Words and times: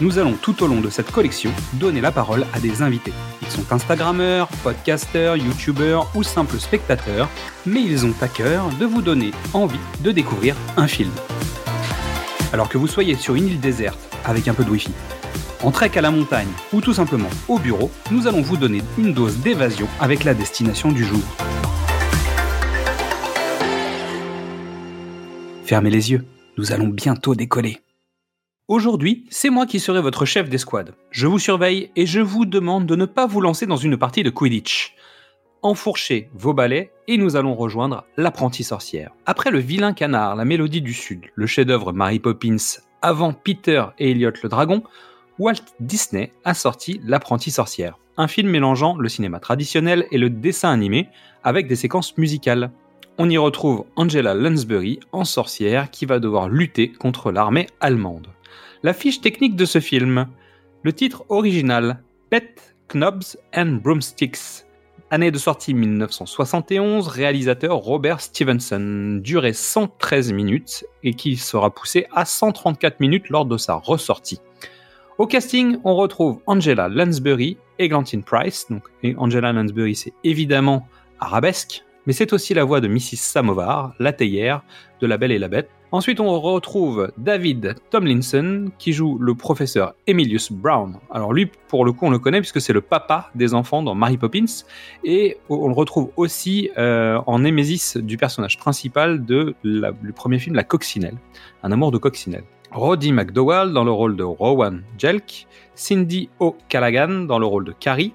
Nous 0.00 0.18
allons 0.18 0.34
tout 0.34 0.62
au 0.62 0.66
long 0.66 0.80
de 0.80 0.90
cette 0.90 1.10
collection 1.10 1.50
donner 1.74 2.00
la 2.00 2.10
parole 2.10 2.46
à 2.52 2.60
des 2.60 2.82
invités. 2.82 3.12
Ils 3.42 3.48
sont 3.48 3.72
Instagrammeurs, 3.72 4.48
podcasteurs, 4.62 5.36
youtubeurs 5.36 6.10
ou 6.14 6.22
simples 6.22 6.58
spectateurs, 6.58 7.28
mais 7.64 7.82
ils 7.82 8.04
ont 8.04 8.14
à 8.20 8.28
cœur 8.28 8.68
de 8.80 8.86
vous 8.86 9.02
donner 9.02 9.30
envie 9.52 9.78
de 10.00 10.10
découvrir 10.10 10.56
un 10.76 10.88
film. 10.88 11.12
Alors 12.52 12.68
que 12.68 12.78
vous 12.78 12.88
soyez 12.88 13.14
sur 13.14 13.34
une 13.34 13.46
île 13.46 13.60
déserte 13.60 13.98
avec 14.24 14.48
un 14.48 14.54
peu 14.54 14.64
de 14.64 14.70
wifi, 14.70 14.92
en 15.62 15.70
trek 15.70 15.92
à 15.96 16.00
la 16.00 16.10
montagne 16.10 16.50
ou 16.72 16.80
tout 16.80 16.94
simplement 16.94 17.30
au 17.48 17.58
bureau, 17.58 17.90
nous 18.10 18.26
allons 18.26 18.42
vous 18.42 18.56
donner 18.56 18.82
une 18.98 19.12
dose 19.12 19.38
d'évasion 19.38 19.88
avec 20.00 20.24
la 20.24 20.34
destination 20.34 20.90
du 20.90 21.04
jour. 21.04 21.22
Fermez 25.64 25.90
les 25.90 26.10
yeux 26.10 26.24
nous 26.56 26.72
allons 26.72 26.88
bientôt 26.88 27.34
décoller. 27.34 27.83
Aujourd'hui, 28.66 29.26
c'est 29.28 29.50
moi 29.50 29.66
qui 29.66 29.78
serai 29.78 30.00
votre 30.00 30.24
chef 30.24 30.48
d'escouade. 30.48 30.94
Je 31.10 31.26
vous 31.26 31.38
surveille 31.38 31.90
et 31.96 32.06
je 32.06 32.20
vous 32.20 32.46
demande 32.46 32.86
de 32.86 32.96
ne 32.96 33.04
pas 33.04 33.26
vous 33.26 33.42
lancer 33.42 33.66
dans 33.66 33.76
une 33.76 33.98
partie 33.98 34.22
de 34.22 34.30
Quidditch. 34.30 34.94
Enfourchez 35.60 36.30
vos 36.32 36.54
balais 36.54 36.90
et 37.06 37.18
nous 37.18 37.36
allons 37.36 37.54
rejoindre 37.54 38.06
l'apprentie 38.16 38.64
sorcière. 38.64 39.10
Après 39.26 39.50
le 39.50 39.58
vilain 39.58 39.92
canard, 39.92 40.34
la 40.34 40.46
mélodie 40.46 40.80
du 40.80 40.94
sud, 40.94 41.26
le 41.34 41.46
chef-d'œuvre 41.46 41.92
Mary 41.92 42.20
Poppins, 42.20 42.56
avant 43.02 43.34
Peter 43.34 43.84
et 43.98 44.12
Elliot 44.12 44.32
le 44.42 44.48
dragon, 44.48 44.82
Walt 45.38 45.56
Disney 45.80 46.32
a 46.44 46.54
sorti 46.54 47.02
L'apprentie 47.04 47.50
sorcière, 47.50 47.98
un 48.16 48.28
film 48.28 48.48
mélangeant 48.48 48.96
le 48.96 49.10
cinéma 49.10 49.40
traditionnel 49.40 50.06
et 50.10 50.16
le 50.16 50.30
dessin 50.30 50.70
animé 50.70 51.08
avec 51.42 51.68
des 51.68 51.76
séquences 51.76 52.16
musicales 52.16 52.70
on 53.16 53.30
y 53.30 53.38
retrouve 53.38 53.84
Angela 53.94 54.34
Lansbury 54.34 54.98
en 55.12 55.24
sorcière 55.24 55.90
qui 55.92 56.04
va 56.04 56.18
devoir 56.18 56.48
lutter 56.48 56.90
contre 56.90 57.30
l'armée 57.30 57.68
allemande. 57.78 58.26
La 58.82 58.92
fiche 58.92 59.20
technique 59.20 59.56
de 59.56 59.64
ce 59.64 59.80
film. 59.80 60.26
Le 60.82 60.92
titre 60.92 61.24
original 61.28 62.02
Pet, 62.30 62.76
Knobs 62.88 63.36
and 63.54 63.80
Broomsticks. 63.82 64.64
Année 65.10 65.30
de 65.30 65.38
sortie 65.38 65.74
1971, 65.74 67.08
réalisateur 67.08 67.76
Robert 67.76 68.20
Stevenson, 68.20 69.20
durée 69.22 69.52
113 69.52 70.32
minutes 70.32 70.84
et 71.02 71.14
qui 71.14 71.36
sera 71.36 71.72
poussé 71.72 72.06
à 72.12 72.24
134 72.24 73.00
minutes 73.00 73.28
lors 73.28 73.46
de 73.46 73.56
sa 73.56 73.74
ressortie. 73.74 74.40
Au 75.18 75.26
casting, 75.26 75.78
on 75.84 75.94
retrouve 75.94 76.40
Angela 76.46 76.88
Lansbury 76.88 77.58
et 77.78 77.88
Glantine 77.88 78.24
Price. 78.24 78.66
Donc, 78.68 78.82
Angela 79.16 79.52
Lansbury, 79.52 79.94
c'est 79.94 80.12
évidemment 80.24 80.88
arabesque, 81.20 81.84
mais 82.06 82.12
c'est 82.12 82.32
aussi 82.32 82.52
la 82.52 82.64
voix 82.64 82.80
de 82.80 82.88
Mrs. 82.88 83.18
Samovar, 83.18 83.94
la 84.00 84.12
théière 84.12 84.62
de 85.00 85.06
La 85.06 85.16
Belle 85.16 85.32
et 85.32 85.38
la 85.38 85.48
Bête. 85.48 85.70
Ensuite, 85.94 86.18
on 86.18 86.40
retrouve 86.40 87.12
David 87.18 87.76
Tomlinson 87.90 88.72
qui 88.78 88.92
joue 88.92 89.16
le 89.16 89.36
professeur 89.36 89.94
Emilius 90.08 90.50
Brown. 90.50 90.96
Alors 91.08 91.32
lui, 91.32 91.48
pour 91.68 91.84
le 91.84 91.92
coup, 91.92 92.06
on 92.06 92.10
le 92.10 92.18
connaît 92.18 92.40
puisque 92.40 92.60
c'est 92.60 92.72
le 92.72 92.80
papa 92.80 93.30
des 93.36 93.54
enfants 93.54 93.80
dans 93.80 93.94
Mary 93.94 94.16
Poppins, 94.16 94.64
et 95.04 95.36
on 95.48 95.68
le 95.68 95.72
retrouve 95.72 96.10
aussi 96.16 96.68
euh, 96.78 97.20
en 97.28 97.38
némésis 97.38 97.96
du 97.96 98.16
personnage 98.16 98.58
principal 98.58 99.24
de 99.24 99.54
du 99.62 100.12
premier 100.12 100.40
film 100.40 100.56
La 100.56 100.64
Coccinelle, 100.64 101.16
un 101.62 101.70
amour 101.70 101.92
de 101.92 101.98
coccinelle. 101.98 102.42
Roddy 102.72 103.12
McDowell 103.12 103.72
dans 103.72 103.84
le 103.84 103.92
rôle 103.92 104.16
de 104.16 104.24
Rowan 104.24 104.82
Jelk, 104.98 105.46
Cindy 105.76 106.28
O'Callaghan 106.40 107.20
dans 107.20 107.38
le 107.38 107.46
rôle 107.46 107.66
de 107.66 107.72
Carrie, 107.72 108.14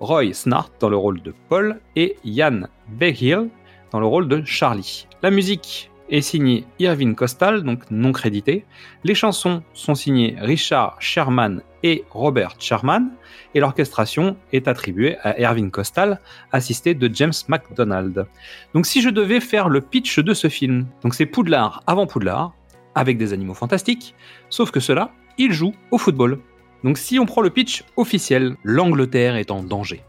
Roy 0.00 0.32
Snart 0.32 0.70
dans 0.80 0.88
le 0.88 0.96
rôle 0.96 1.22
de 1.22 1.32
Paul 1.48 1.78
et 1.94 2.16
Ian 2.24 2.62
Behill 2.88 3.48
dans 3.92 4.00
le 4.00 4.06
rôle 4.06 4.26
de 4.26 4.42
Charlie. 4.44 5.06
La 5.22 5.30
musique 5.30 5.91
est 6.12 6.20
signée 6.20 6.64
Irving 6.78 7.14
Costal, 7.14 7.62
donc 7.62 7.90
non 7.90 8.12
crédité. 8.12 8.64
Les 9.02 9.14
chansons 9.14 9.62
sont 9.72 9.94
signées 9.94 10.36
Richard 10.38 10.96
Sherman 11.00 11.62
et 11.82 12.04
Robert 12.10 12.54
Sherman, 12.58 13.10
et 13.54 13.60
l'orchestration 13.60 14.36
est 14.52 14.68
attribuée 14.68 15.16
à 15.22 15.40
Irving 15.40 15.70
Costal, 15.70 16.20
assisté 16.52 16.94
de 16.94 17.10
James 17.12 17.32
MacDonald. 17.48 18.26
Donc 18.74 18.86
si 18.86 19.00
je 19.00 19.08
devais 19.08 19.40
faire 19.40 19.70
le 19.70 19.80
pitch 19.80 20.18
de 20.20 20.34
ce 20.34 20.48
film, 20.48 20.86
donc 21.02 21.14
c'est 21.14 21.26
Poudlard 21.26 21.82
avant 21.86 22.06
Poudlard, 22.06 22.52
avec 22.94 23.16
des 23.16 23.32
animaux 23.32 23.54
fantastiques, 23.54 24.14
sauf 24.50 24.70
que 24.70 24.80
cela, 24.80 25.12
il 25.38 25.52
joue 25.52 25.74
au 25.90 25.98
football. 25.98 26.38
Donc 26.84 26.98
si 26.98 27.18
on 27.18 27.24
prend 27.24 27.40
le 27.40 27.50
pitch 27.50 27.84
officiel, 27.96 28.56
l'Angleterre 28.64 29.36
est 29.36 29.50
en 29.50 29.62
danger. 29.62 30.02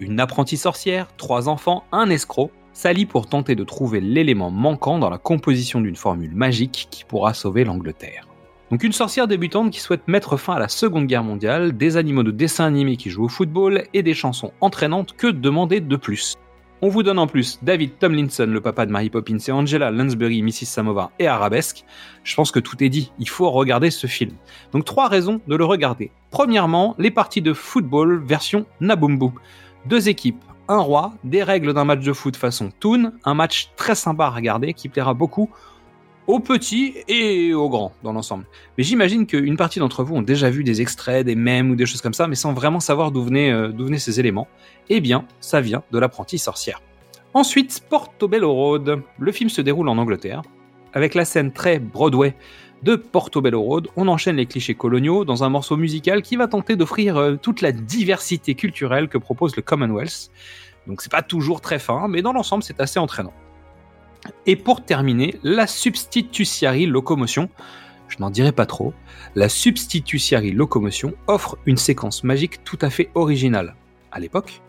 Une 0.00 0.18
apprentie 0.18 0.56
sorcière, 0.56 1.06
trois 1.16 1.48
enfants, 1.48 1.84
un 1.92 2.10
escroc 2.10 2.50
s'allient 2.74 3.06
pour 3.06 3.26
tenter 3.26 3.54
de 3.54 3.64
trouver 3.64 4.02
l'élément 4.02 4.50
manquant 4.50 4.98
dans 4.98 5.08
la 5.08 5.16
composition 5.16 5.80
d'une 5.80 5.96
formule 5.96 6.34
magique 6.34 6.88
qui 6.90 7.04
pourra 7.04 7.32
sauver 7.32 7.64
l'Angleterre. 7.64 8.28
Donc 8.70 8.82
une 8.82 8.92
sorcière 8.92 9.28
débutante 9.28 9.70
qui 9.70 9.80
souhaite 9.80 10.08
mettre 10.08 10.36
fin 10.36 10.54
à 10.54 10.58
la 10.58 10.68
Seconde 10.68 11.06
Guerre 11.06 11.24
mondiale, 11.24 11.76
des 11.76 11.96
animaux 11.96 12.22
de 12.22 12.30
dessin 12.30 12.66
animé 12.66 12.96
qui 12.96 13.08
jouent 13.08 13.24
au 13.24 13.28
football 13.28 13.84
et 13.94 14.02
des 14.02 14.14
chansons 14.14 14.52
entraînantes 14.60 15.14
que 15.16 15.28
demander 15.28 15.80
de 15.80 15.96
plus? 15.96 16.34
On 16.82 16.88
vous 16.88 17.02
donne 17.02 17.18
en 17.18 17.26
plus 17.26 17.60
David 17.62 17.98
Tomlinson, 17.98 18.46
le 18.46 18.60
papa 18.60 18.84
de 18.84 18.90
Mary 18.90 19.08
Poppins, 19.08 19.38
et 19.38 19.52
Angela 19.52 19.90
Lansbury, 19.90 20.42
Mrs. 20.42 20.66
Samovar 20.66 21.12
et 21.18 21.26
Arabesque. 21.26 21.84
Je 22.24 22.34
pense 22.34 22.50
que 22.50 22.58
tout 22.58 22.82
est 22.82 22.90
dit, 22.90 23.10
il 23.18 23.28
faut 23.28 23.50
regarder 23.50 23.90
ce 23.90 24.06
film. 24.06 24.32
Donc 24.72 24.84
trois 24.84 25.08
raisons 25.08 25.40
de 25.46 25.56
le 25.56 25.64
regarder. 25.64 26.10
Premièrement, 26.30 26.94
les 26.98 27.10
parties 27.10 27.40
de 27.42 27.54
football 27.54 28.22
version 28.26 28.66
Nabumbu. 28.80 29.30
Deux 29.86 30.08
équipes, 30.08 30.44
un 30.68 30.78
roi, 30.78 31.14
des 31.24 31.42
règles 31.42 31.74
d'un 31.74 31.84
match 31.84 32.00
de 32.00 32.12
foot 32.12 32.36
façon 32.36 32.70
Toon, 32.80 33.12
un 33.24 33.34
match 33.34 33.70
très 33.76 33.94
sympa 33.94 34.26
à 34.26 34.30
regarder 34.30 34.74
qui 34.74 34.88
plaira 34.88 35.14
beaucoup 35.14 35.50
aux 36.26 36.40
petits 36.40 36.94
et 37.06 37.52
aux 37.52 37.68
grands 37.68 37.92
dans 38.02 38.12
l'ensemble. 38.12 38.46
Mais 38.78 38.84
j'imagine 38.84 39.26
qu'une 39.26 39.56
partie 39.56 39.78
d'entre 39.78 40.04
vous 40.04 40.14
ont 40.14 40.22
déjà 40.22 40.48
vu 40.48 40.64
des 40.64 40.80
extraits, 40.80 41.26
des 41.26 41.34
mèmes 41.34 41.70
ou 41.70 41.76
des 41.76 41.86
choses 41.86 42.00
comme 42.00 42.14
ça, 42.14 42.26
mais 42.26 42.34
sans 42.34 42.54
vraiment 42.54 42.80
savoir 42.80 43.10
d'où 43.10 43.22
venaient, 43.22 43.52
euh, 43.52 43.68
venaient 43.68 43.98
ces 43.98 44.20
éléments. 44.20 44.48
Eh 44.88 45.00
bien, 45.00 45.26
ça 45.40 45.60
vient 45.60 45.82
de 45.92 45.98
l'apprentie 45.98 46.38
sorcière. 46.38 46.80
Ensuite, 47.34 47.82
Portobello 47.90 48.52
Road. 48.52 49.02
Le 49.18 49.32
film 49.32 49.50
se 49.50 49.60
déroule 49.60 49.88
en 49.88 49.98
Angleterre. 49.98 50.42
Avec 50.92 51.14
la 51.14 51.24
scène 51.24 51.52
très 51.52 51.80
Broadway 51.80 52.36
de 52.84 52.96
Portobello 52.96 53.62
Road, 53.62 53.88
on 53.96 54.08
enchaîne 54.08 54.36
les 54.36 54.44
clichés 54.44 54.74
coloniaux 54.74 55.24
dans 55.24 55.42
un 55.42 55.48
morceau 55.48 55.78
musical 55.78 56.20
qui 56.20 56.36
va 56.36 56.48
tenter 56.48 56.76
d'offrir 56.76 57.16
euh, 57.16 57.36
toute 57.36 57.62
la 57.62 57.72
diversité 57.72 58.54
culturelle 58.54 59.08
que 59.08 59.16
propose 59.16 59.56
le 59.56 59.62
Commonwealth. 59.62 60.30
Donc 60.86 61.00
c'est 61.00 61.10
pas 61.10 61.22
toujours 61.22 61.62
très 61.62 61.78
fin, 61.78 62.08
mais 62.08 62.20
dans 62.20 62.34
l'ensemble 62.34 62.62
c'est 62.62 62.80
assez 62.80 62.98
entraînant. 62.98 63.32
Et 64.44 64.56
pour 64.56 64.84
terminer, 64.84 65.34
la 65.42 65.66
substitutiary 65.66 66.84
locomotion. 66.84 67.48
Je 68.08 68.18
n'en 68.20 68.28
dirai 68.28 68.52
pas 68.52 68.66
trop. 68.66 68.92
La 69.34 69.48
substitutiary 69.48 70.52
locomotion 70.52 71.14
offre 71.26 71.56
une 71.64 71.78
séquence 71.78 72.22
magique 72.22 72.64
tout 72.64 72.78
à 72.82 72.90
fait 72.90 73.10
originale 73.14 73.76
à 74.12 74.20
l'époque 74.20 74.60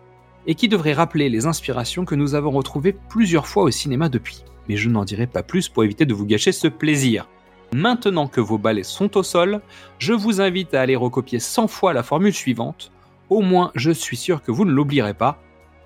et 0.47 0.55
qui 0.55 0.69
devrait 0.69 0.93
rappeler 0.93 1.27
les 1.27 1.47
inspirations 1.47 2.05
que 2.05 2.15
nous 2.15 2.33
avons 2.33 2.51
retrouvées 2.51 2.95
plusieurs 3.09 3.47
fois 3.47 3.63
au 3.63 3.71
cinéma 3.71 4.07
depuis. 4.07 4.45
Mais 4.69 4.77
je 4.77 4.89
n'en 4.89 5.03
dirai 5.03 5.27
pas 5.27 5.43
plus 5.43 5.67
pour 5.67 5.83
éviter 5.83 6.05
de 6.05 6.13
vous 6.13 6.25
gâcher 6.25 6.53
ce 6.53 6.69
plaisir. 6.69 7.27
Maintenant 7.75 8.27
que 8.27 8.39
vos 8.39 8.57
balais 8.57 8.83
sont 8.83 9.17
au 9.17 9.21
sol, 9.21 9.59
je 9.99 10.13
vous 10.13 10.39
invite 10.39 10.73
à 10.73 10.79
aller 10.79 10.95
recopier 10.95 11.41
100 11.41 11.67
fois 11.67 11.91
la 11.91 12.03
formule 12.03 12.33
suivante. 12.33 12.89
Au 13.29 13.41
moins, 13.41 13.71
je 13.75 13.91
suis 13.91 14.15
sûr 14.15 14.41
que 14.41 14.53
vous 14.53 14.63
ne 14.63 14.71
l'oublierez 14.71 15.13
pas. 15.13 15.39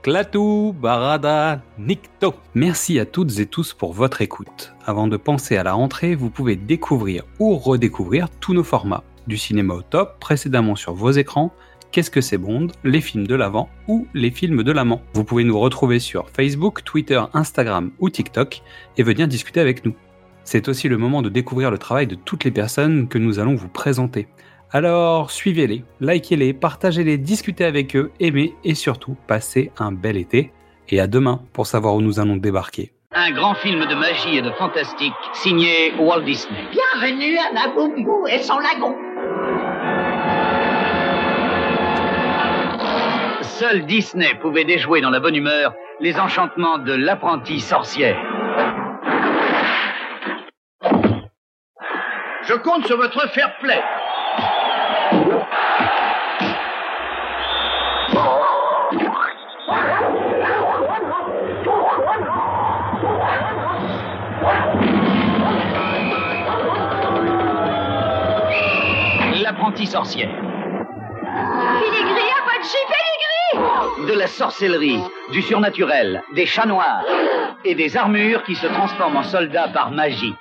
Klatou, 0.04 0.76
Barada, 0.80 1.64
Nikto. 1.80 2.36
Merci 2.54 3.00
à 3.00 3.08
toutes 3.08 3.40
et 3.40 3.48
tous 3.48 3.74
pour 3.74 3.92
votre 3.94 4.22
écoute. 4.22 4.72
Avant 4.86 5.08
de 5.08 5.18
penser 5.18 5.58
à 5.58 5.64
la 5.64 5.74
rentrée, 5.74 6.14
vous 6.14 6.30
pouvez 6.30 6.56
découvrir 6.56 7.24
ou 7.40 7.58
redécouvrir 7.58 8.30
tous 8.40 8.54
nos 8.54 8.64
formats. 8.64 9.04
Du 9.26 9.38
cinéma 9.38 9.74
au 9.74 9.82
top, 9.82 10.20
précédemment 10.20 10.76
sur 10.76 10.94
vos 10.94 11.10
écrans, 11.10 11.52
Qu'est-ce 11.92 12.12
que 12.12 12.22
c'est 12.22 12.38
Bond, 12.38 12.68
les 12.84 13.02
films 13.02 13.26
de 13.26 13.34
l'avant 13.34 13.68
ou 13.88 14.06
les 14.14 14.30
films 14.30 14.62
de 14.62 14.72
l'amant. 14.72 15.02
Vous 15.16 15.24
pouvez 15.24 15.44
nous 15.44 15.60
retrouver 15.60 15.98
sur 15.98 16.30
Facebook, 16.30 16.84
Twitter, 16.84 17.20
Instagram 17.34 17.90
ou 17.98 18.12
TikTok 18.12 18.62
et 18.98 19.02
venir 19.02 19.28
discuter 19.28 19.60
avec 19.60 19.84
nous. 19.84 19.96
C'est 20.52 20.68
aussi 20.68 20.90
le 20.90 20.98
moment 20.98 21.22
de 21.22 21.30
découvrir 21.30 21.70
le 21.70 21.78
travail 21.78 22.08
de 22.08 22.16
toutes 22.16 22.44
les 22.44 22.50
personnes 22.50 23.08
que 23.08 23.20
nous 23.20 23.38
allons 23.38 23.54
vous 23.54 23.68
présenter. 23.68 24.28
Alors 24.72 25.30
suivez-les, 25.30 25.84
likez-les, 26.02 26.54
partagez-les, 26.54 27.20
discutez 27.20 27.66
avec 27.66 27.96
eux, 27.96 28.12
aimez 28.20 28.56
et 28.64 28.74
surtout 28.74 29.16
passez 29.28 29.72
un 29.78 29.92
bel 29.92 30.18
été. 30.18 30.52
Et 30.88 31.00
à 31.00 31.06
demain 31.06 31.42
pour 31.54 31.68
savoir 31.68 31.94
où 31.94 32.02
nous 32.02 32.20
allons 32.20 32.36
débarquer. 32.36 32.92
Un 33.12 33.30
grand 33.30 33.54
film 33.54 33.86
de 33.86 33.94
magie 33.94 34.38
et 34.38 34.42
de 34.42 34.50
fantastique 34.54 35.14
signé 35.34 35.94
Walt 36.00 36.22
Disney. 36.22 36.58
Bienvenue 36.72 37.38
à 37.38 37.54
Nabumbu 37.54 38.28
et 38.32 38.42
son 38.42 38.58
lagon. 38.58 38.96
Seul 43.44 43.86
Disney 43.86 44.34
pouvait 44.42 44.66
déjouer 44.66 45.02
dans 45.02 45.12
la 45.12 45.20
bonne 45.20 45.36
humeur 45.36 45.76
les 46.00 46.18
enchantements 46.18 46.80
de 46.80 46.94
l'apprentie 46.94 47.60
sorcière. 47.60 48.18
Je 52.50 52.56
compte 52.56 52.88
sur 52.88 52.98
votre 52.98 53.30
fair 53.30 53.56
play. 53.60 53.80
L'apprentie 69.44 69.86
sorcière. 69.86 70.32
Filigri, 71.78 72.24
Apache, 72.42 72.76
Filigri 73.54 74.08
De 74.12 74.18
la 74.18 74.26
sorcellerie, 74.26 75.04
du 75.32 75.44
surnaturel, 75.44 76.24
des 76.34 76.48
chats 76.48 76.66
noirs 76.66 77.04
et 77.64 77.76
des 77.76 77.96
armures 77.96 78.42
qui 78.42 78.56
se 78.56 78.66
transforment 78.66 79.18
en 79.18 79.24
soldats 79.24 79.68
par 79.68 79.92
magie. 79.92 80.34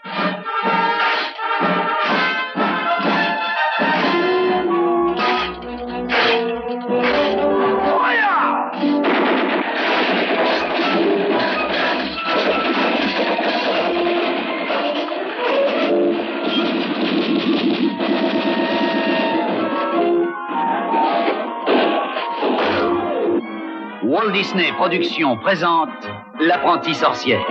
Walt 24.04 24.30
Disney 24.32 24.72
Productions 24.72 25.36
présente 25.38 25.88
L'apprentie 26.40 26.94
sorcière. 26.94 27.44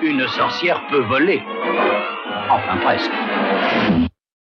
Une 0.00 0.26
sorcière 0.28 0.86
peut 0.88 1.02
voler. 1.02 1.42
Enfin 2.48 2.76
presque. 2.76 3.10